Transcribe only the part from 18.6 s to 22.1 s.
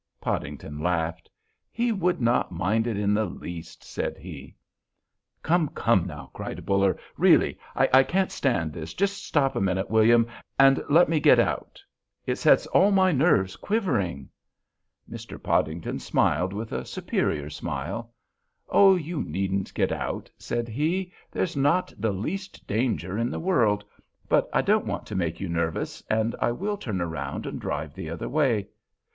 "Oh, you needn't get out," said he; "there's not